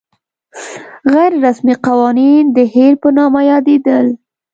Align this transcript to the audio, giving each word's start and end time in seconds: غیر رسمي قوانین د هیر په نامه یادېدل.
غیر 1.13 1.33
رسمي 1.45 1.75
قوانین 1.85 2.41
د 2.55 2.57
هیر 2.73 2.93
په 3.01 3.09
نامه 3.17 3.41
یادېدل. 3.51 4.05